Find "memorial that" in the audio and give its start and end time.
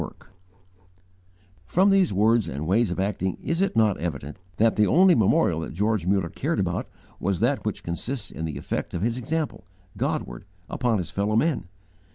5.13-5.73